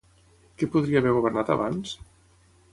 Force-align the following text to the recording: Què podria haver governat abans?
Què 0.61 0.69
podria 0.77 1.03
haver 1.05 1.13
governat 1.19 1.53
abans? 1.59 1.95